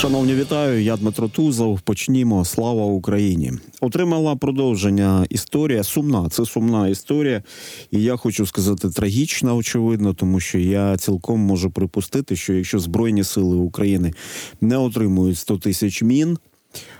[0.00, 0.82] Шановні, вітаю.
[0.82, 1.80] Я Дмитро Тузов.
[1.80, 2.44] Почнімо.
[2.44, 3.52] Слава Україні!
[3.80, 5.84] Отримала продовження історія.
[5.84, 7.42] Сумна, це сумна історія,
[7.90, 13.24] і я хочу сказати трагічна, очевидно, тому що я цілком можу припустити, що якщо збройні
[13.24, 14.12] сили України
[14.60, 16.38] не отримують 100 тисяч мін.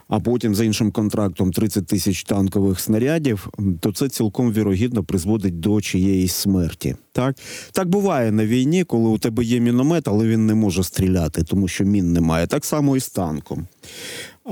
[0.08, 3.48] А потім за іншим контрактом 30 тисяч танкових снарядів,
[3.80, 6.96] то це цілком вірогідно призводить до чиєїсь смерті.
[7.12, 7.36] Так
[7.72, 11.68] так буває на війні, коли у тебе є міномет, але він не може стріляти, тому
[11.68, 12.46] що мін немає.
[12.46, 13.66] Так само і з танком.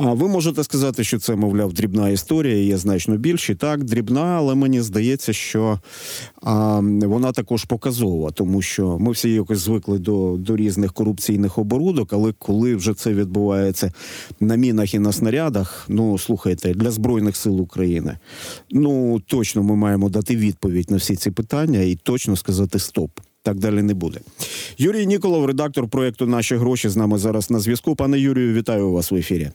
[0.01, 3.55] А ви можете сказати, що це, мовляв, дрібна історія, є значно більші.
[3.55, 5.81] Так, дрібна, але мені здається, що
[6.43, 12.13] а, вона також показова, тому що ми всі якось звикли до до різних корупційних оборудок,
[12.13, 13.93] але коли вже це відбувається
[14.41, 18.19] на мінах і на снарядах, ну слухайте, для збройних сил України,
[18.71, 23.11] ну точно ми маємо дати відповідь на всі ці питання і точно сказати стоп.
[23.43, 24.21] Так далі не буде.
[24.79, 27.97] Юрій Ніколов, редактор проєкту Наші гроші з нами зараз на зв'язку.
[27.97, 29.51] Пане Юрію, вітаю вас в ефірі.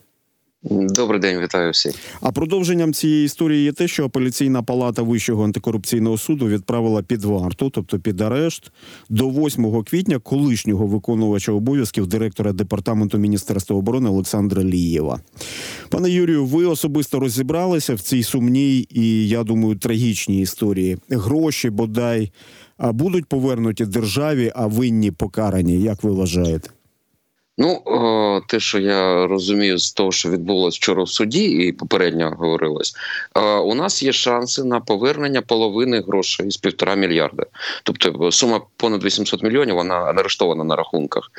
[0.70, 1.96] Добрий день, вітаю всіх.
[2.22, 7.70] А продовженням цієї історії є те, що апеляційна палата Вищого антикорупційного суду відправила під варту,
[7.70, 8.72] тобто під арешт,
[9.10, 15.20] до 8 квітня колишнього виконувача обов'язків директора департаменту міністерства оборони Олександра Лієва.
[15.90, 20.98] Пане Юрію, ви особисто розібралися в цій сумній і я думаю трагічній історії.
[21.10, 22.32] Гроші бодай
[22.80, 25.82] будуть повернуті державі, а винні покарані.
[25.82, 26.70] Як ви вважаєте?
[27.58, 27.84] Ну,
[28.48, 32.96] те, що я розумію з того, що відбулося вчора в суді, і попередньо говорилось,
[33.64, 37.46] у нас є шанси на повернення половини грошей з півтора мільярда.
[37.84, 41.32] Тобто сума понад 800 мільйонів, вона арештована на рахунках.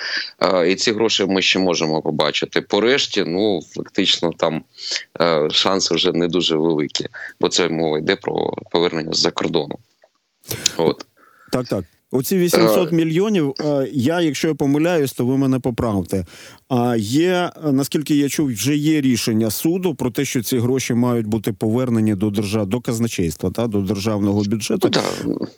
[0.66, 2.60] І ці гроші ми ще можемо побачити.
[2.60, 4.64] По решті, ну фактично, там
[5.50, 7.06] шанси вже не дуже великі,
[7.40, 9.78] бо це мова йде про повернення з-за кордону.
[10.76, 11.06] От.
[11.52, 11.84] Так, так.
[12.14, 12.94] Оці 800 е.
[12.96, 13.54] мільйонів.
[13.60, 16.26] Е, я, якщо я помиляюсь, то ви мене поправте.
[16.68, 21.26] А є наскільки я чув, вже є рішення суду про те, що ці гроші мають
[21.26, 24.90] бути повернені до держав до казначейства та до державного бюджету,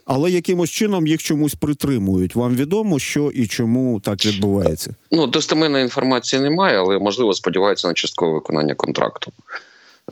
[0.05, 2.35] але якимось чином їх чомусь притримують.
[2.35, 4.95] Вам відомо, що і чому так відбувається?
[5.11, 9.33] Ну достеменної інформації немає, але можливо сподіваються на часткове виконання контракту.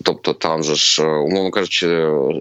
[0.02, 2.32] Тобто, там же ж, е, умовно кажучи, е,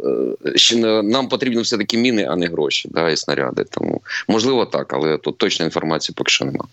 [0.55, 3.65] ще нам потрібні все таки міни, а не гроші, да, і снаряди.
[3.69, 6.69] Тому можливо так, але тут точної інформації поки що немає.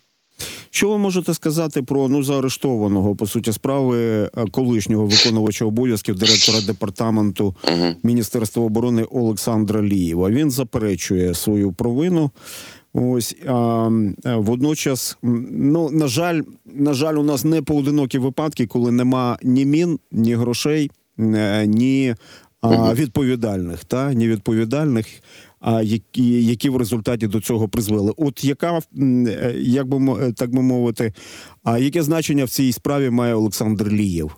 [0.71, 6.61] Що ви можете сказати про ну заарештованого по суті справи е, колишнього виконувача обов'язків директора
[6.61, 7.55] департаменту
[8.03, 10.31] Міністерства оборони Олександра Лієва?
[10.31, 12.31] Він заперечує свою провину.
[12.93, 13.89] Ось а,
[14.25, 19.99] водночас, ну на жаль, на жаль, у нас не поодинокі випадки, коли нема ні мін,
[20.13, 22.15] ні грошей, е, ні
[22.61, 25.07] а, відповідальних, та ні відповідальних,
[25.61, 28.13] а які які в результаті до цього призвели.
[28.17, 31.13] От яка е, як би так би мовити,
[31.63, 34.37] а яке значення в цій справі має Олександр Лієв?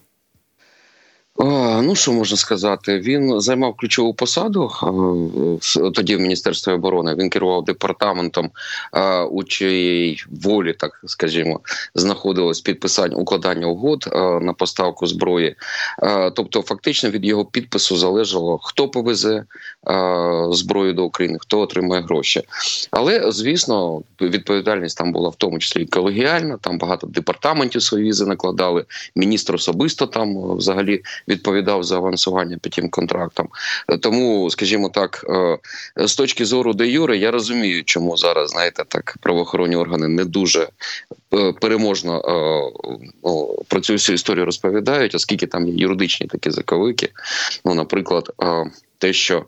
[1.82, 2.98] Ну що можна сказати?
[2.98, 4.70] Він займав ключову посаду
[5.94, 7.14] тоді в міністерстві оборони.
[7.14, 8.50] Він керував департаментом,
[9.30, 11.60] у чиїй волі, так скажімо,
[11.94, 14.08] знаходилось підписання укладання угод
[14.42, 15.56] на поставку зброї.
[16.34, 19.44] Тобто, фактично від його підпису залежало, хто повезе
[20.50, 22.42] зброю до України, хто отримає гроші.
[22.90, 26.56] Але звісно, відповідальність там була в тому числі і колегіальна.
[26.60, 28.84] Там багато департаментів свої візи накладали.
[29.16, 33.48] Міністр особисто там взагалі відповідав за авансування під тим контрактом.
[34.00, 35.58] Тому, скажімо так, е,
[36.06, 40.68] з точки зору де Юри, я розумію, чому зараз знаєте так правоохоронні органи не дуже
[41.34, 47.08] е, переможно е, ну, про цю всю історію розповідають, оскільки там є юридичні такі заковики.
[47.64, 48.32] Ну, наприклад,
[48.98, 49.44] те, що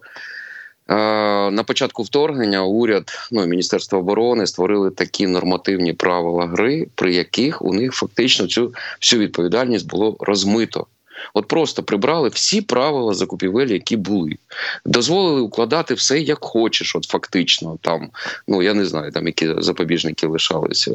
[0.89, 7.75] на початку вторгнення уряд ну міністерство оборони створили такі нормативні правила гри, при яких у
[7.75, 10.87] них фактично цю всю відповідальність було розмито.
[11.35, 14.37] От просто прибрали всі правила закупівель, які були,
[14.85, 16.97] дозволили укладати все як хочеш.
[16.97, 18.11] От фактично, там
[18.49, 20.93] ну я не знаю, там які запобіжники лишалися.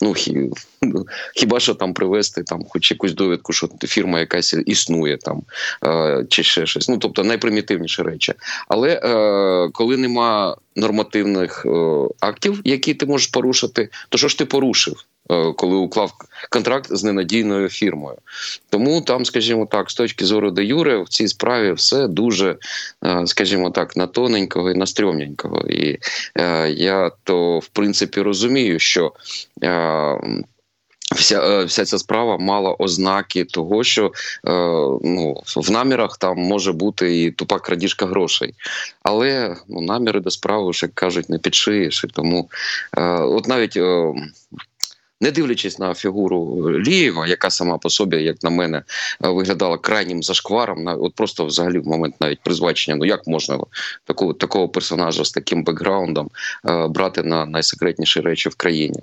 [0.00, 0.14] Ну
[1.34, 5.42] хіба що там привезти там, хоч якусь довідку, що фірма якась існує там
[5.84, 6.88] е, чи ще щось.
[6.88, 8.34] Ну тобто найпримітивніші речі.
[8.68, 14.44] Але е, коли нема нормативних е, актів, які ти можеш порушити, то що ж ти
[14.44, 15.04] порушив?
[15.30, 16.12] Е, коли уклав
[16.50, 18.16] контракт з ненадійною фірмою.
[18.70, 22.56] Тому там, скажімо так, з точки зору де Юре, в цій справі все дуже,
[23.04, 25.60] е, скажімо так, на тоненького і на стрьомненького.
[25.68, 25.98] І
[26.38, 29.12] е, я то в принципі розумію, що.
[31.16, 34.10] Вся вся ця справа мала ознаки того, що е,
[35.02, 38.54] ну в намірах там може бути і тупа крадіжка грошей,
[39.02, 42.04] але ну наміри до справи, як кажуть, не підшиєш.
[42.04, 42.50] І Тому
[42.98, 44.14] е, от навіть е,
[45.20, 48.82] не дивлячись на фігуру Лієва, яка сама по собі, як на мене,
[49.20, 53.58] виглядала крайнім зашкваром, от просто взагалі в момент навіть призвачення, ну як можна
[54.04, 56.30] такого такого персонажа з таким бекграундом
[56.88, 59.00] брати на найсекретніші речі в країні.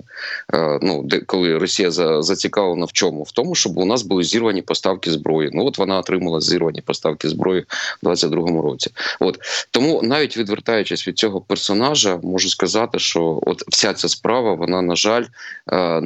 [0.82, 1.90] Ну де коли Росія
[2.22, 3.22] зацікавлена в чому?
[3.22, 5.50] В тому, щоб у нас були зірвані поставки зброї.
[5.52, 7.64] Ну от вона отримала зірвані поставки зброї
[8.02, 8.90] в 22-му році.
[9.20, 9.38] От
[9.70, 14.96] тому, навіть відвертаючись від цього персонажа, можу сказати, що от вся ця справа, вона на
[14.96, 15.24] жаль,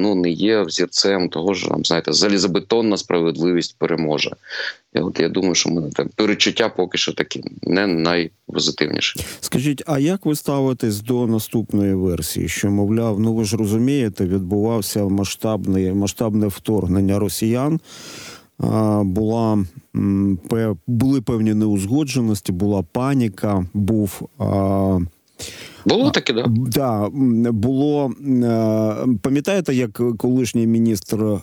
[0.03, 4.31] ну не є взірцем того, що там знаєте, залізобетонна справедливість переможе.
[4.93, 9.19] І от я думаю, що мене так перечуття поки що такі не найпозитивніші.
[9.39, 12.47] Скажіть, а як ви ставитесь до наступної версії?
[12.47, 17.79] Що мовляв, ну ви ж розумієте, відбувався масштабне масштабне вторгнення росіян?
[19.03, 19.65] Була
[20.87, 24.29] були певні неузгодженості, була паніка, був
[25.85, 26.45] було таке, да?
[26.47, 27.09] Да,
[27.51, 31.39] було е, пам'ятаєте, як колишній міністр, е,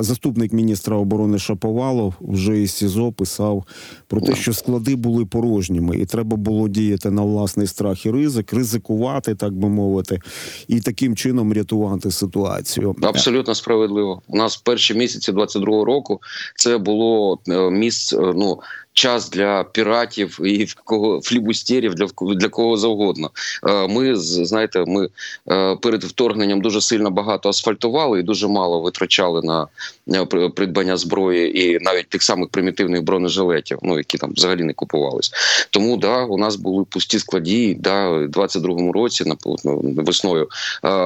[0.00, 3.64] заступник міністра оборони Шаповалов вже із СІЗО писав
[4.06, 8.52] про те, що склади були порожніми, і треба було діяти на власний страх і ризик,
[8.52, 10.20] ризикувати, так би мовити,
[10.68, 12.96] і таким чином рятувати ситуацію.
[13.02, 14.22] Абсолютно справедливо.
[14.28, 16.20] У нас перші місяці 22-го року
[16.56, 18.16] це було е, місце.
[18.16, 18.58] Ну
[18.92, 23.30] час для піратів і кого флібустерів для для кого завгодно.
[23.68, 25.08] Е, ми знаєте, ми
[25.50, 29.66] е, перед вторгненням дуже сильно багато асфальтували і дуже мало витрачали на
[30.14, 35.32] е, придбання зброї і навіть тих самих примітивних бронежилетів, ну які там взагалі не купувались.
[35.70, 37.76] Тому да, у нас були пусті складі.
[37.80, 40.48] Да, в 22-му році, на ну, весною,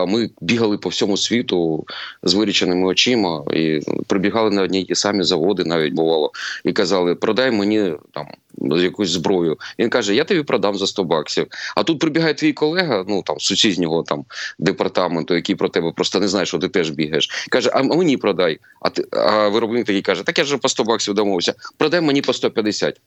[0.09, 1.85] ми бігали по всьому світу
[2.23, 6.31] з виріченими очима і прибігали на одні й ті самі заводи, навіть бувало,
[6.65, 8.27] і казали: продай мені мені там
[8.61, 9.59] якусь зброю.
[9.79, 11.47] Він каже: Я тобі продам за 100 баксів.
[11.77, 14.25] А тут прибігає твій колега, ну там сусіднього там
[14.59, 17.47] департаменту, який про тебе просто не знає, що ти теж бігаєш.
[17.49, 18.59] Каже: А мені продай.
[18.81, 21.55] А ти а виробник такий каже: Так я ж по 100 баксів домовився.
[21.77, 23.01] Продай мені по 150.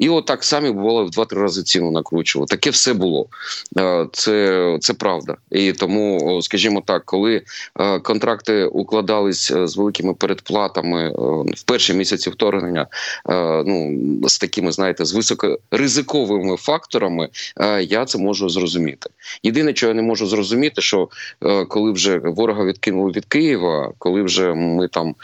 [0.00, 2.46] І от самі бувало в два-три рази ціну накручувало.
[2.46, 3.26] Таке все було.
[3.78, 5.36] Е, це це правда.
[5.50, 7.42] І тому, скажімо так, коли
[7.80, 11.12] е, контракти укладались е, з великими передплатами
[11.56, 12.86] в перші місяці вторгнення,
[13.66, 17.28] ну з такими, знаєте, з високоризиковими факторами,
[17.80, 19.10] я це можу зрозуміти.
[19.42, 21.08] Єдине, що я не можу зрозуміти, що
[21.68, 25.14] коли вже ворога відкинули від Києва, коли вже ми там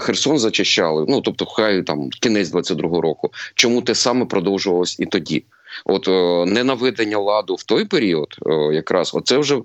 [0.00, 5.44] Херсон зачищали, ну тобто, хай там кінець 22-го року, чому те саме продовжувалось і тоді.
[5.84, 9.60] От е, ненавидення ладу в той період, е, якраз оце вже е,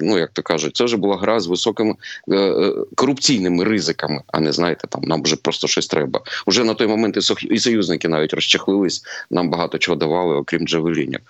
[0.00, 1.94] ну як то кажуть, це вже була гра з високими
[2.94, 6.20] корупційними ризиками, а не знаєте, там нам вже просто щось треба.
[6.46, 7.18] Уже на той момент
[7.50, 11.20] і союзники навіть розчахлились, нам багато чого давали, окрім джавелінів.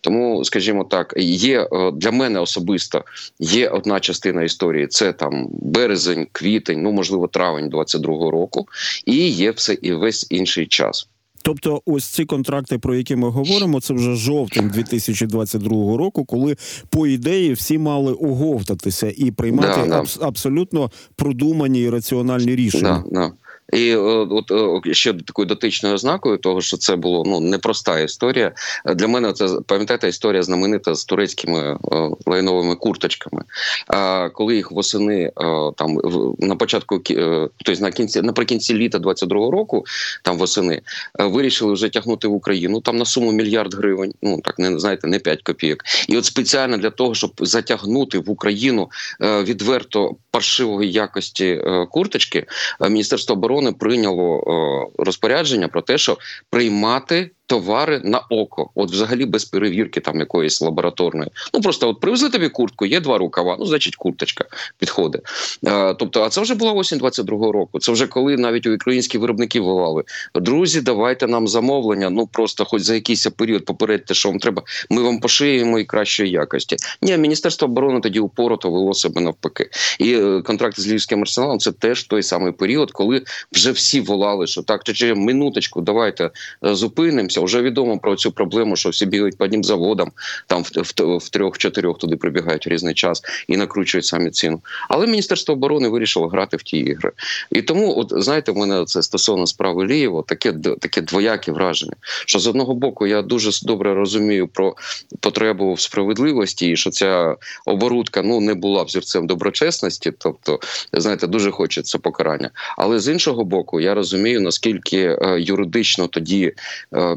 [0.00, 3.04] Тому, скажімо так, є для мене особисто
[3.38, 8.68] є одна частина історії: це там березень, квітень, ну можливо, травень 22-го року,
[9.06, 11.08] і є все і весь інший час.
[11.44, 16.56] Тобто, ось ці контракти, про які ми говоримо, це вже жовтень 2022 року, коли
[16.90, 23.04] по ідеї всі мали оговтатися і приймати да, аб- абсолютно продумані і раціональні рішення.
[23.10, 23.32] Да, да.
[23.74, 24.50] І е, от
[24.86, 28.52] е, ще такою дотичною ознакою, того що це було ну непроста історія.
[28.94, 33.42] Для мене це пам'ятаєте історія знаменита з турецькими е, лайновими курточками.
[33.86, 35.32] А коли їх восени
[35.76, 35.98] там
[36.38, 39.84] на початку тобто на кінці наприкінці літа 22-го року,
[40.22, 40.82] там восени
[41.18, 44.12] вирішили вже тягнути в Україну там на суму мільярд гривень.
[44.22, 45.78] Ну так не знаєте, не 5 копійок.
[46.08, 48.90] І от спеціально для того, щоб затягнути в Україну
[49.20, 51.60] відверто паршивої якості
[51.90, 52.46] курточки,
[52.80, 56.18] міністерство оборони оборони прийняло е, розпорядження про те, що
[56.50, 61.30] приймати товари на око, от взагалі без перевірки там якоїсь лабораторної.
[61.54, 64.44] Ну просто от привезли тобі куртку, є два рукава, ну значить курточка
[64.78, 65.22] підходить.
[65.66, 67.78] Е, тобто, а це вже була осінь 22-го року.
[67.78, 70.04] Це вже коли навіть українські виробники волали.
[70.34, 72.10] Друзі, давайте нам замовлення.
[72.10, 74.62] Ну просто хоч за якийсь період попередьте, що вам треба.
[74.90, 76.76] Ми вам пошиємо і кращої якості.
[77.02, 79.70] Ні, міністерство оборони тоді упорото вело себе навпаки.
[79.98, 83.22] І е, контракт з львівським арсеналом це теж той самий період, коли
[83.52, 86.30] вже всі волали, що так, чи минуточку, давайте
[86.64, 87.40] е, зупинимося зупинимося.
[87.40, 90.12] Вже відомо про цю проблему, що всі бігають по одним заводам,
[90.46, 94.60] там в, в, в трьох-чотирьох туди прибігають в різний час і накручують самі ціну.
[94.88, 97.12] Але міністерство оборони вирішило грати в ті ігри.
[97.50, 101.96] І тому, от знаєте, в мене це стосовно справи Лієва, таке таке двояке враження.
[102.26, 104.74] Що з одного боку я дуже добре розумію про
[105.20, 107.36] потребу в справедливості, і що ця
[107.66, 110.58] оборудка ну не була взірцем доброчесності, тобто,
[110.92, 112.50] знаєте, дуже хочеться покарання.
[112.78, 116.52] Але з іншого боку, я розумію, наскільки е, юридично тоді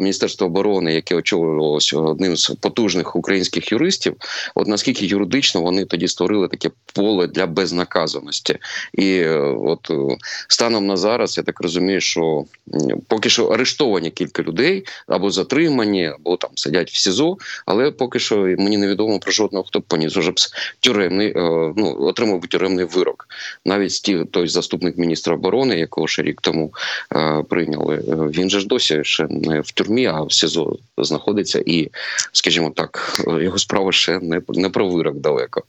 [0.08, 4.16] е, Міністерство оборони, яке очолювалося одним з потужних українських юристів,
[4.56, 8.58] от наскільки юридично вони тоді створили таке поле для безнаказаності,
[8.94, 9.92] і от
[10.48, 12.46] станом на зараз я так розумію, що
[13.08, 18.38] поки що арештовані кілька людей або затримані, або там сидять в СІЗО, але поки що
[18.38, 20.36] мені невідомо про жодного хто поніс уже б
[20.80, 21.34] тюремний,
[21.76, 23.28] ну отримав тюремний вирок.
[23.66, 26.74] Навіть ті той заступник міністра оборони, якого ще рік тому
[27.16, 27.96] е, прийняли.
[27.96, 31.90] Е, він же ж досі ще не в тюрмі, а в СІЗО знаходиться, і,
[32.32, 35.64] скажімо так, його справа ще не, не про вирок далеко.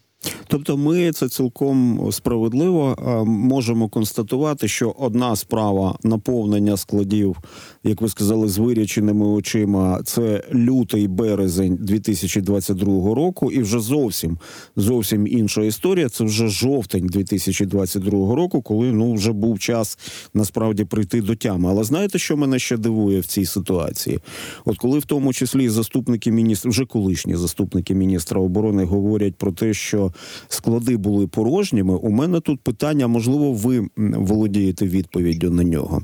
[0.50, 2.96] Тобто, ми це цілком справедливо
[3.26, 7.36] можемо констатувати, що одна справа наповнення складів,
[7.84, 14.38] як ви сказали, з виряченими очима, це лютий березень 2022 року, і вже зовсім
[14.76, 16.08] зовсім інша історія.
[16.08, 19.98] Це вже жовтень 2022 року, коли ну вже був час
[20.34, 21.70] насправді прийти до тями.
[21.70, 24.18] Але знаєте, що мене ще дивує в цій ситуації?
[24.64, 29.74] От коли в тому числі заступники міністра, вже колишні заступники міністра оборони говорять про те,
[29.74, 30.07] що
[30.48, 31.94] склади були порожніми.
[31.94, 36.02] У мене тут питання, можливо, ви володієте відповіддю на нього.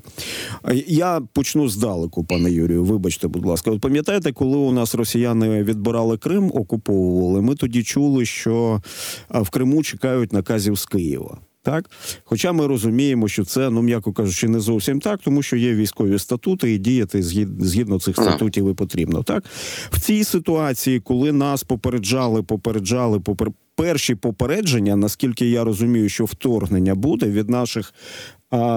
[0.86, 2.84] Я почну здалеку, пане Юрію.
[2.84, 8.26] Вибачте, будь ласка, от пам'ятаєте, коли у нас росіяни відбирали Крим, окуповували, ми тоді чули,
[8.26, 8.82] що
[9.30, 11.38] в Криму чекають наказів з Києва.
[11.62, 11.90] Так,
[12.24, 16.18] хоча ми розуміємо, що це, ну м'яко кажучи, не зовсім так, тому що є військові
[16.18, 17.22] статути, і діяти
[17.58, 19.22] згідно цих статутів і потрібно.
[19.22, 19.44] Так
[19.90, 23.50] в цій ситуації, коли нас попереджали, попереджали, попер...
[23.76, 27.94] перші попередження, наскільки я розумію, що вторгнення буде від наших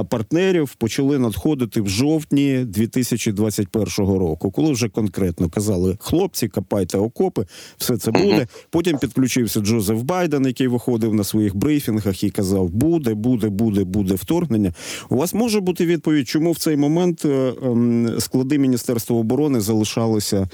[0.10, 7.46] партнерів почали надходити в жовтні 2021 року, коли вже конкретно казали хлопці, копайте окопи,
[7.77, 8.48] все це буде.
[8.69, 14.15] Потім підключився Джозеф Байден, який виходив на своїх брифінгах і казав: буде, буде, буде, буде
[14.15, 14.74] вторгнення.
[15.10, 20.50] У вас може бути відповідь, чому в цей момент е, ем, склади Міністерства оборони залишалися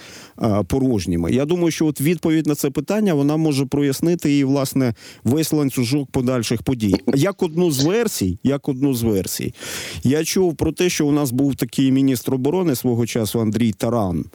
[0.68, 1.32] порожніми?
[1.32, 6.12] Я думаю, що от відповідь на це питання вона може прояснити і власне весь ланцюжок
[6.12, 6.96] подальших подій.
[7.16, 9.54] Як одну з версій, як одну з версій, версій.
[10.04, 14.26] Я чув про те, що у нас був такий міністр оборони свого часу Андрій Таран.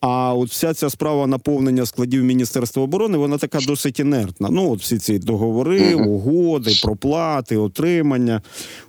[0.00, 4.48] А от вся ця справа наповнення складів Міністерства оборони, вона така досить інертна.
[4.50, 8.42] Ну, от всі ці договори, угоди, проплати, отримання.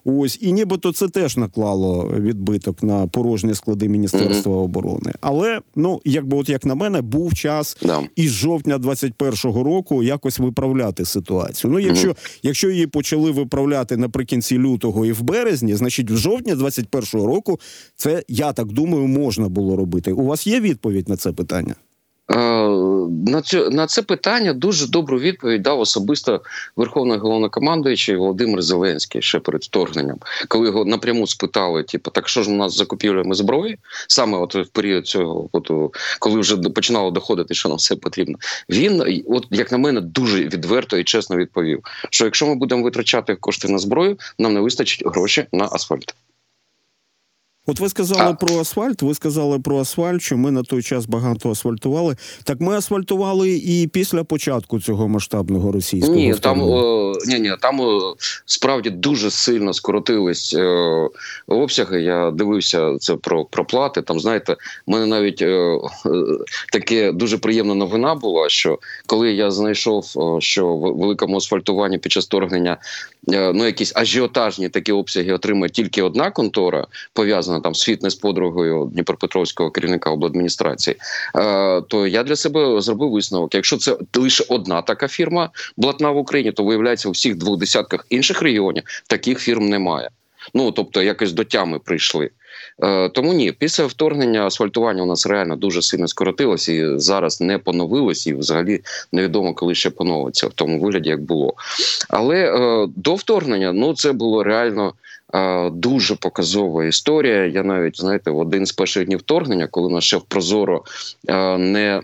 [0.05, 5.13] Ось, і нібито це теж наклало відбиток на порожні склади Міністерства оборони.
[5.21, 7.77] Але ну, якби, от як на мене, був час
[8.15, 11.71] із жовтня 21-го року якось виправляти ситуацію.
[11.71, 17.59] Ну, якщо, якщо її почали виправляти наприкінці лютого і березні, значить, в жовтні 21-го року
[17.95, 20.11] це я так думаю, можна було робити.
[20.11, 21.75] У вас є відповідь на це питання?
[22.35, 22.37] Е,
[23.27, 26.41] на цю на це питання дуже добру відповідь дав особисто
[26.75, 32.49] Верховний головнокомандуючий Володимир Зеленський ще перед вторгненням, коли його напряму спитали: типу, так що ж
[32.49, 33.77] у нас закупівлями зброї?
[34.07, 35.71] Саме от в період цього, от
[36.19, 38.37] коли вже починало доходити, що нам все потрібно.
[38.69, 43.35] Він, от як на мене, дуже відверто і чесно відповів: що якщо ми будемо витрачати
[43.35, 46.15] кошти на зброю, нам не вистачить гроші на асфальт.
[47.65, 48.33] От ви сказали а...
[48.33, 49.01] про асфальт.
[49.01, 52.15] Ви сказали про асфальт, що ми на той час багато асфальтували.
[52.43, 57.79] Так ми асфальтували і після початку цього масштабного російського ні, там о, ні, ні, там
[57.79, 58.15] о,
[58.45, 61.09] справді дуже сильно скоротились о, е,
[61.47, 62.01] обсяги.
[62.01, 64.01] Я дивився це про проплати.
[64.01, 64.55] Там знаєте,
[64.87, 66.09] в мене навіть о, е,
[66.71, 68.49] таке дуже приємна новина була.
[68.49, 70.05] Що коли я знайшов,
[70.39, 72.77] що в великому асфальтуванні під час торгнення
[73.33, 78.89] е, ну якісь ажіотажні такі обсяги отримує тільки одна контора пов'язана пов'язана світне з фітнес-подругою
[78.93, 80.95] Дніпропетровського керівника обладміністрації,
[81.35, 83.55] е, то я для себе зробив висновок.
[83.55, 88.05] Якщо це лише одна така фірма блатна в Україні, то виявляється у всіх двох десятках
[88.09, 90.09] інших регіонів таких фірм немає.
[90.53, 92.29] Ну тобто, якось до тями прийшли.
[92.83, 97.57] Е, тому ні, після вторгнення асфальтування у нас реально дуже сильно скоротилось і зараз не
[97.57, 98.81] поновилось, і взагалі
[99.11, 101.53] невідомо, коли ще поновиться в тому вигляді, як було.
[102.09, 104.93] Але е, до вторгнення ну це було реально
[105.71, 107.45] Дуже показова історія.
[107.45, 110.83] Я навіть знаєте, в один з перших днів вторгнення, коли наш шеф Прозоро
[111.57, 112.01] не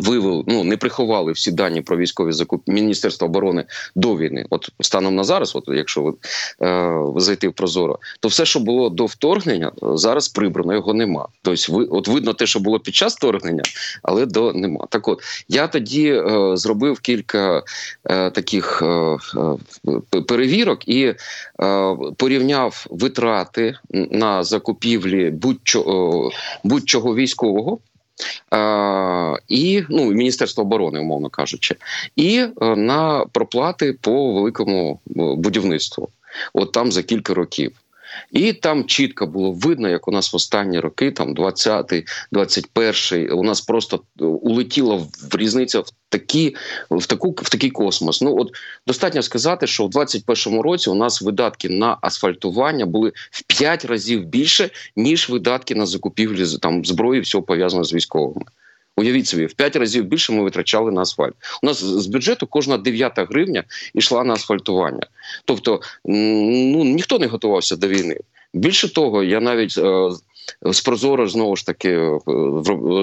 [0.00, 3.64] вивели, ну не приховали всі дані про військові закуп Міністерства оборони
[3.94, 4.44] до війни.
[4.50, 6.14] От станом на зараз, от якщо
[6.62, 11.28] е, зайти в Прозоро, то все, що було до вторгнення, зараз прибрано його нема.
[11.42, 13.62] Тобто, ви от видно те, що було під час вторгнення,
[14.02, 14.86] але до нема.
[14.88, 17.62] Так, от я тоді е, зробив кілька
[18.04, 19.16] е, таких е,
[20.16, 21.16] е перевірок і е,
[22.16, 23.74] порівняв витрати
[24.10, 26.30] на закупівлі будь-чого
[26.64, 27.78] будь-чого військового.
[29.48, 31.76] І ну Міністерство оборони, умовно кажучи,
[32.16, 36.08] і е, на проплати по великому е, будівництву,
[36.52, 37.72] от там за кілька років.
[38.30, 43.42] І там чітко було видно, як у нас в останні роки, там 20-й, 21-й, у
[43.42, 46.56] нас просто улетіло в різниця в такі
[46.90, 48.22] в таку в такий космос.
[48.22, 48.50] Ну от
[48.86, 54.24] достатньо сказати, що в 21-му році у нас видатки на асфальтування були в 5 разів
[54.24, 58.44] більше ніж видатки на закупівлі там зброї, всього пов'язаного з військовими.
[58.96, 61.34] Уявіть собі, в 5 разів більше ми витрачали на асфальт.
[61.62, 65.06] У нас з бюджету кожна дев'ята гривня йшла на асфальтування.
[65.44, 68.16] Тобто, ну ніхто не готувався до війни.
[68.54, 70.10] Більше того, я навіть е,
[70.62, 72.18] з Прозоро знову ж таки е,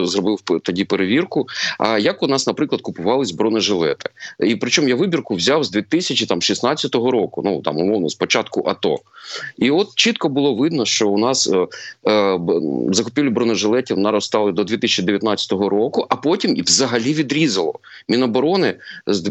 [0.03, 1.47] зробив тоді перевірку.
[1.79, 4.09] А як у нас, наприклад, купувались бронежилети?
[4.39, 7.41] І причому я вибірку взяв з 2016 року.
[7.45, 8.99] Ну там умовно з початку АТО.
[9.57, 11.67] І от чітко було видно, що у нас е,
[12.11, 12.39] е,
[12.91, 17.73] закупівлі бронежилетів наростали до 2019 року, а потім і взагалі відрізало.
[18.07, 18.75] Міноборони,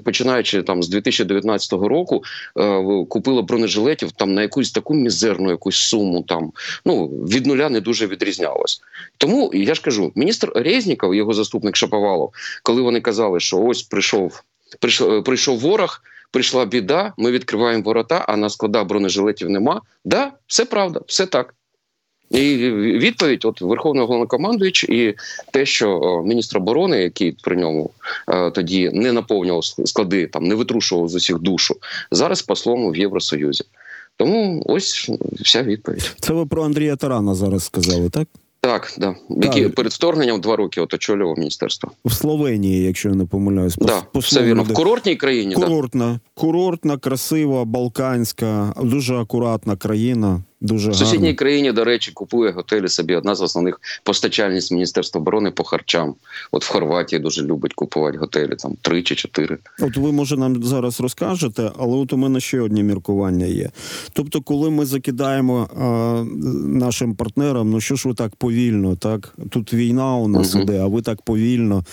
[0.04, 2.22] починаючи там з 2019 року,
[2.58, 6.22] е, купило бронежилетів там на якусь таку мізерну якусь суму.
[6.22, 6.52] Там
[6.84, 8.82] ну від нуля не дуже відрізнялось.
[9.18, 12.32] Тому я ж кажу, міністр Резніков, його заступник Шаповалов,
[12.62, 14.42] коли вони казали, що ось прийшов,
[14.80, 16.02] прийшов, прийшов ворог.
[16.30, 19.80] Прийшла біда, ми відкриваємо ворота, а на складах бронежилетів нема.
[20.04, 21.54] Да, все правда, все так.
[22.30, 25.14] І відповідь: от Верховний головнокомандуюч і
[25.52, 27.90] те, що міністр оборони, який при ньому
[28.28, 31.76] е, тоді не наповнював склади, там не витрушував з усіх душу,
[32.10, 33.64] зараз послом в Євросоюзі.
[34.16, 36.14] Тому ось вся відповідь.
[36.20, 38.28] Це ви про Андрія Тарана зараз сказали, так?
[38.60, 39.14] Так, да.
[39.30, 44.02] Який перед вторгненням два роки от очолював міністерство в Словенії, якщо я не помиляюсь, да,
[44.12, 44.62] по, все вірно.
[44.62, 45.54] в курортній країні.
[45.54, 46.20] Курортна, да.
[46.34, 50.42] курортна, красива, балканська, дуже акуратна країна.
[50.60, 51.38] Дуже в сусідній гарно.
[51.38, 56.14] країні, до речі, купує готелі собі одна з основних постачальниць Міністерства оборони по харчам.
[56.52, 59.58] От в Хорватії дуже любить купувати готелі, там три чи чотири.
[59.80, 63.70] От ви може нам зараз розкажете, але от у мене ще одні міркування є.
[64.12, 66.24] Тобто, коли ми закидаємо а,
[66.68, 70.62] нашим партнерам, ну що ж ви так повільно, так тут війна у нас угу.
[70.62, 71.84] іде, а ви так повільно,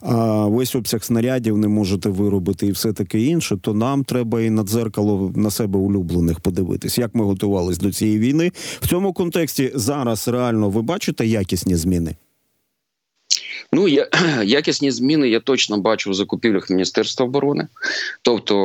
[0.00, 4.50] а весь обсяг снарядів не можете виробити і все таке інше, то нам треба і
[4.50, 8.52] на дзеркало на себе улюблених подивитись, як ми готувались до цієї війни.
[8.80, 12.14] В цьому контексті зараз реально ви бачите якісні зміни?
[13.72, 14.08] Ну я
[14.44, 17.68] якісні зміни я точно бачу в закупівлях Міністерства оборони.
[18.22, 18.56] Тобто,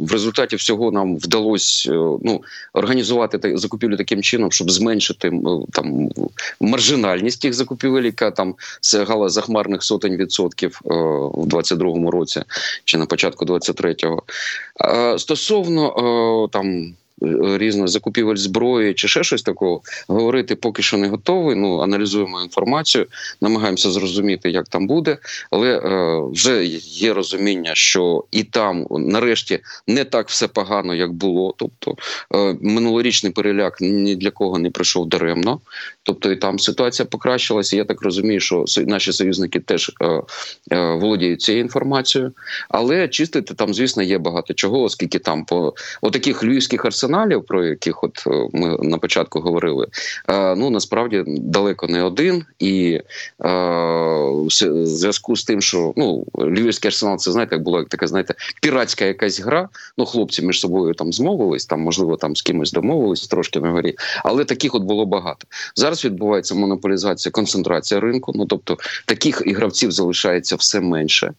[0.00, 5.32] в результаті всього нам вдалося е, ну організувати закупівлі таким чином, щоб зменшити
[5.72, 6.08] там
[6.60, 10.88] маржинальність тих закупівель, яка там сягала захмарних сотень відсотків е,
[11.34, 12.42] в 22-му році
[12.84, 14.22] чи на початку 23-го.
[15.18, 15.88] Стосовно
[16.44, 16.94] е, там.
[17.58, 21.56] Різних закупівель зброї чи ще щось такого говорити поки що не готовий.
[21.56, 23.06] Ну аналізуємо інформацію,
[23.40, 25.18] намагаємося зрозуміти, як там буде,
[25.50, 31.54] але е, вже є розуміння, що і там нарешті не так все погано, як було.
[31.56, 31.94] Тобто
[32.34, 35.60] е, минулорічний переляк ні для кого не прийшов даремно.
[36.02, 37.76] Тобто і там ситуація покращилася.
[37.76, 40.22] Я так розумію, що наші союзники теж е,
[40.72, 42.32] е, володіють цією інформацією,
[42.68, 47.05] але чистити там, звісно, є багато чого, оскільки там по отаких львівських арсеналів,
[47.40, 49.86] про яких от е, ми на початку говорили,
[50.28, 53.48] е, ну насправді далеко не один, і е,
[54.30, 54.50] в
[54.84, 59.40] зв'язку з тим, що ну львівський арсенал, це знаєте, як була така, знаєте, піратська якась
[59.40, 59.68] гра.
[59.98, 63.94] Ну, хлопці між собою там змовились, там можливо там з кимось домовились трошки на горі,
[64.24, 68.32] але таких от було багато зараз відбувається монополізація, концентрація ринку.
[68.34, 71.32] Ну тобто таких ігравців залишається все менше.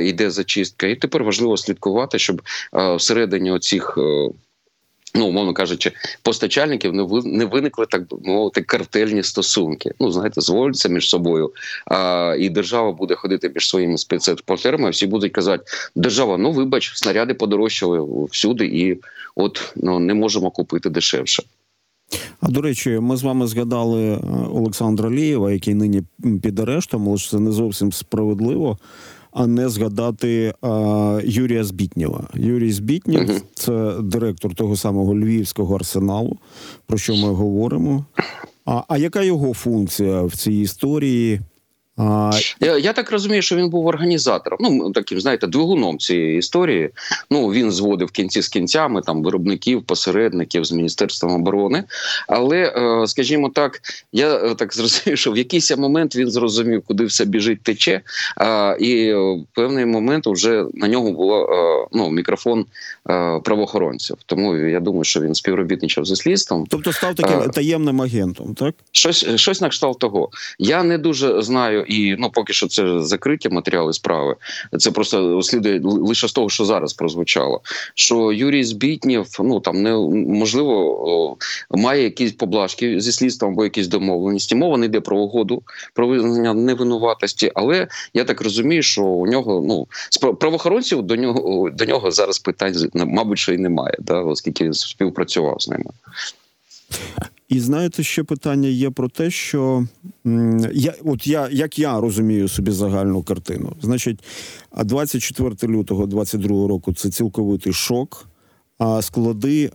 [0.00, 2.42] Йде зачистка, і тепер важливо слідкувати, щоб
[2.96, 3.98] всередині оцих.
[5.18, 9.92] Ну, умовно кажучи, постачальників не виникли так би мовити картельні стосунки.
[10.00, 11.52] Ну знаєте, зволються між собою,
[11.86, 14.90] а, і держава буде ходити між своїми спецекспортерами.
[14.90, 19.00] Всі будуть казати, держава, ну вибач, снаряди подорожчали всюди, і
[19.36, 21.42] от ну не можемо купити дешевше.
[22.40, 24.18] А до речі, ми з вами згадали е,
[24.52, 26.02] Олександра Лієва, який нині
[26.42, 28.78] під арештом, але це не зовсім справедливо.
[29.32, 32.28] А не згадати а, Юрія Збітнєва.
[32.34, 36.36] Юрій Збітнєв uh це директор того самого львівського арсеналу,
[36.86, 38.04] про що ми говоримо.
[38.64, 41.40] А, А яка його функція в цій історії?
[42.60, 44.58] Я я так розумію, що він був організатором.
[44.60, 46.90] Ну таким знаєте, двигуном цієї історії.
[47.30, 51.84] Ну він зводив кінці з кінцями там виробників, посередників з міністерством оборони.
[52.28, 53.80] Але, е, скажімо так,
[54.12, 58.00] я е, так зрозумів, що в якийсь момент він зрозумів, куди все біжить, тече.
[58.80, 62.66] І в певний момент вже на нього було е, ну мікрофон
[63.44, 64.16] правоохоронців.
[64.26, 66.66] Тому я думаю, що він співробітничав зі слідством.
[66.70, 70.30] Тобто став таким а, таємним агентом, так щось щось на кшталт того.
[70.58, 74.36] Я не дуже знаю і ну поки що це закриті матеріали справи.
[74.78, 77.60] Це просто слідує лише з того, що зараз прозвучало.
[77.94, 79.92] Що Юрій Збітнєв, ну там не
[80.26, 81.36] можливо
[81.70, 84.54] має якісь поблажки зі слідством або якісь домовленості.
[84.54, 85.62] Мова не йде про угоду
[85.94, 89.86] про визнання невинуватості, але я так розумію, що у нього ну
[90.34, 95.68] правоохоронців до нього до нього зараз питань мабуть, що і немає, да, оскільки співпрацював з
[95.68, 95.90] ними.
[97.48, 99.86] І знаєте, ще питання є про те, що
[100.72, 104.24] я, от я як я розумію собі загальну картину, значить,
[104.84, 108.28] 24 лютого 22 року це цілковитий шок.
[108.78, 109.70] А склади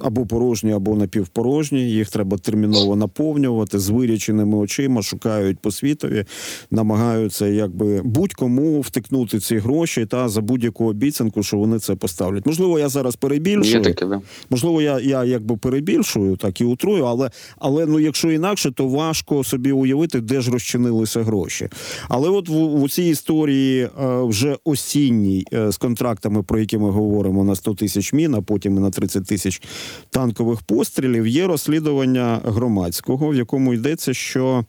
[0.00, 1.90] або порожні, або напівпорожні.
[1.90, 6.24] Їх треба терміново наповнювати з виряченими очима, шукають по світові,
[6.70, 12.46] намагаються якби будь-кому втикнути ці гроші та за будь-яку обіцянку, що вони це поставлять.
[12.46, 13.82] Можливо, я зараз перебільшую.
[13.82, 14.20] таке, да.
[14.50, 19.44] Можливо, я я якби перебільшую, так і утрую, але але ну, якщо інакше, то важко
[19.44, 21.68] собі уявити, де ж розчинилися гроші.
[22.08, 23.88] Але от в, в цій історії
[24.22, 28.42] вже осінній е, з контрактами, про які ми говоримо на 100 тисяч тисяч мін, а
[28.42, 29.62] потім і на 30 тисяч
[30.10, 31.26] танкових пострілів.
[31.26, 34.64] Є розслідування громадського, в якому йдеться, що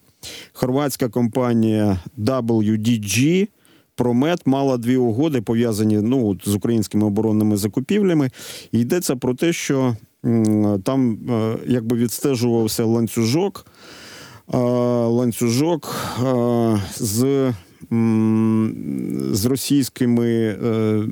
[0.54, 3.48] хорватська компанія WDG
[3.96, 8.30] Промет мала дві угоди, пов'язані ну, з українськими оборонними закупівлями.
[8.72, 9.96] І йдеться про те, що
[10.84, 13.65] там е, якби відстежувався ланцюжок.
[14.54, 14.58] Е,
[15.08, 17.54] ланцюжок е, з
[19.32, 21.04] з російськими, е,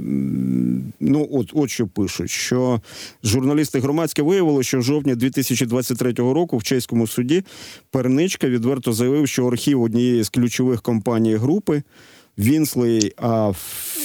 [1.00, 2.82] ну от от що пишуть, що
[3.24, 7.44] журналісти громадське виявили, що в жовтні 2023 року в чеському суді
[7.92, 11.84] Перничка відверто заявив, що архів однієї з ключових компаній групи.
[12.38, 13.14] Вінслей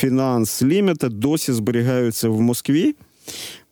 [0.02, 2.94] Finance Limited досі зберігаються в Москві.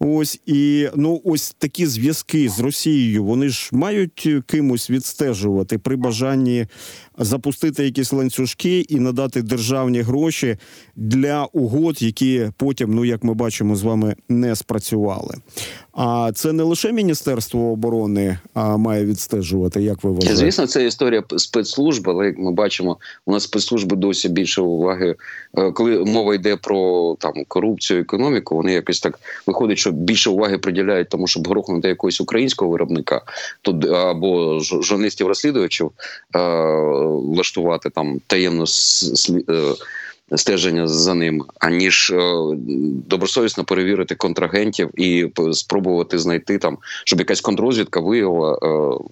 [0.07, 3.25] Ось і ну ось такі зв'язки з Росією.
[3.25, 6.67] Вони ж мають кимось відстежувати при бажанні
[7.19, 10.57] запустити якісь ланцюжки і надати державні гроші
[10.97, 15.35] для угод, які потім, ну як ми бачимо, з вами не спрацювали.
[15.93, 19.83] А це не лише міністерство оборони а має відстежувати.
[19.83, 20.37] Як ви вважаєте?
[20.37, 25.15] Звісно, це історія спецслужб, але як ми бачимо, у нас спецслужби досі більше уваги,
[25.59, 28.57] е, коли мова йде про там корупцію, економіку.
[28.57, 33.23] Вони якось так виходить, що більше уваги приділяють тому, щоб грохнути якогось українського виробника,
[33.63, 35.91] то або журналістів розслідувачів
[36.37, 36.39] е,
[37.11, 38.65] влаштувати там таємно
[39.51, 39.63] е,
[40.37, 42.33] стеження за ним, аніж е,
[43.09, 48.59] добросовісно перевірити контрагентів і спробувати знайти там, щоб якась контррозвідка виявила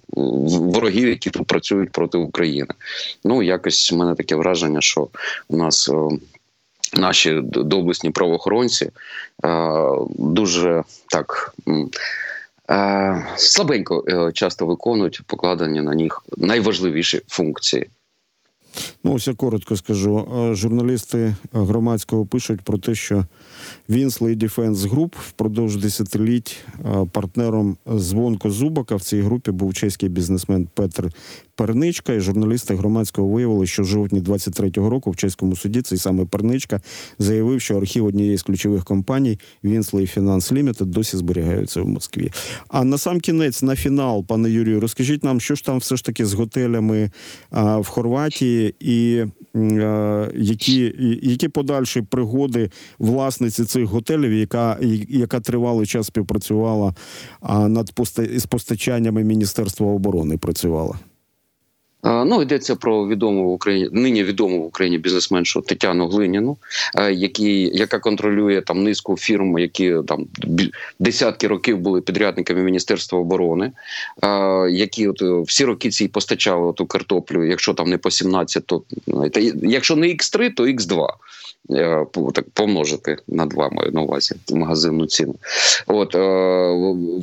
[0.09, 2.69] ворогів, які тут працюють проти України.
[3.23, 5.07] Ну якось в мене таке враження, що
[5.49, 5.91] у нас.
[6.95, 8.91] Наші доблесні правоохоронці
[10.09, 11.55] дуже так
[13.35, 17.89] слабенько часто виконують покладені на них найважливіші функції.
[19.03, 20.27] Ну, ось я коротко скажу.
[20.51, 23.25] Журналісти громадського пишуть про те, що
[23.89, 26.57] Вінслей Defense Group впродовж десятиліть
[27.11, 31.09] партнером Звонко Зубака в цій групі був чеський бізнесмен Петр
[31.55, 32.13] Перничка.
[32.13, 36.81] І журналісти громадського виявили, що в жовтні 23-го року в чеському суді цей саме Перничка
[37.19, 42.31] заявив, що архів однієї з ключових компаній Вінслей Finance Limited досі зберігаються в Москві.
[42.67, 46.05] А на сам кінець, на фінал, пане Юрію, розкажіть нам, що ж там все ж
[46.05, 47.11] таки з готелями
[47.51, 54.77] в Хорватії, і а, які які подальші пригоди власниці цих готелів, яка
[55.09, 56.95] яка тривалий час співпрацювала
[57.67, 57.91] над
[58.37, 60.95] з постачаннями Міністерства оборони працювала.
[62.03, 66.57] Ну, йдеться про відому в Україні нині відому в Україні бізнесменшу Тетяну Глиніну,
[67.11, 70.25] який, яка контролює там низку фірм, які там
[70.99, 73.71] десятки років були підрядниками Міністерства оборони,
[74.69, 77.43] які от е, всі роки ці постачали ту картоплю.
[77.43, 78.81] Якщо там не по 17, то
[79.63, 81.07] якщо не X3, то X2.
[81.71, 85.35] Е, так помножити на два маю на увазі магазинну ціну.
[85.87, 86.19] От е,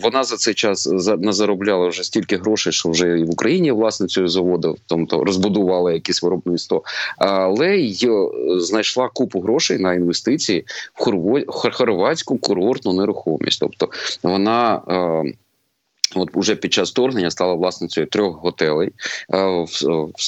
[0.03, 0.87] вона за цей час
[1.19, 6.83] назаробляла вже стільки грошей, що вже і в Україні власницею заводу, тобто розбудувала якісь виробництво,
[7.19, 8.29] але й е,
[8.61, 13.61] знайшла купу грошей на інвестиції в хорватську курортну нерухомість.
[13.61, 13.89] Тобто
[14.23, 14.83] вона.
[16.15, 18.93] От уже під час вторгнення стала власницею трьох готелей,
[19.35, 19.67] е,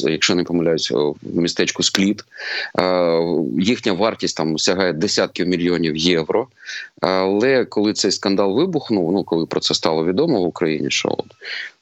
[0.00, 2.24] якщо не помиляюсь, в містечку Скліт.
[2.78, 3.18] Е,
[3.58, 6.46] їхня вартість там сягає десятків мільйонів євро.
[7.00, 11.26] Але коли цей скандал вибухнув, ну коли про це стало відомо в Україні, що от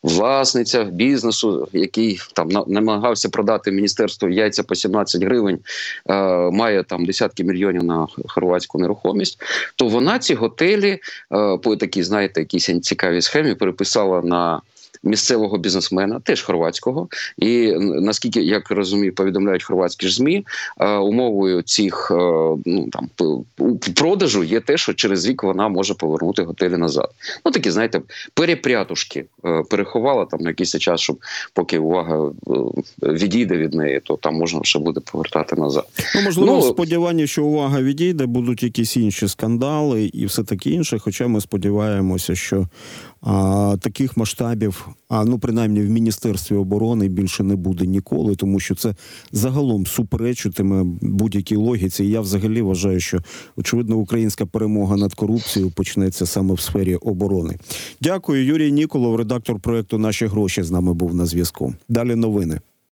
[0.03, 5.59] власниця бізнесу, який там намагався продати міністерство яйця по 17 гривень,
[6.09, 6.15] е,
[6.51, 9.43] має там десятки мільйонів на хорватську нерухомість,
[9.77, 10.99] то вона ці готелі е,
[11.63, 14.61] по такій, знаєте, якійсь цікавій схемі переписала на
[15.03, 17.09] місцевого бізнесмена, теж хорватського.
[17.39, 20.47] І наскільки як розумію, повідомляють хорватські ж змі,
[20.81, 22.15] е, умовою цих е,
[22.67, 23.11] ну там
[23.95, 27.11] продажу є те, що через рік вона може повернути готелі назад.
[27.45, 28.01] Ну такі, знаєте,
[28.35, 31.19] перепрятушки е, переховала там на якийсь час, щоб
[31.55, 32.31] поки увага
[33.03, 35.87] відійде від неї, то там можна ще буде повертати назад.
[36.15, 40.71] Ну, можливо, Ну, в сподіванні, що увага відійде, будуть якісь інші скандали і все таке
[40.71, 40.99] інше.
[40.99, 42.67] Хоча ми сподіваємося, що
[43.23, 48.75] а, таких масштабів, а ну принаймні в міністерстві оборони більше не буде ніколи, тому що
[48.75, 48.95] це
[49.33, 52.05] загалом суперечитиме будь-якій логіці.
[52.05, 53.19] І я взагалі вважаю, що
[53.57, 57.59] очевидно українська перемога над корупцією почнеться саме в сфері оборони.
[58.01, 61.75] Дякую, Юрій Ніколов, редактор проекту Наші гроші з нами був на зв'язку.
[61.89, 62.61] Далі новини.